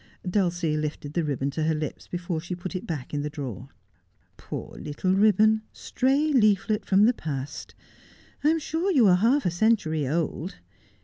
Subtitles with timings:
[0.27, 3.69] Dulcie lifted the ribbon to her lips before she put it back in the drawer.'
[4.37, 7.75] Poor little ribbon, stray leaflet from the past.
[8.43, 10.55] I am sure you are half a century old.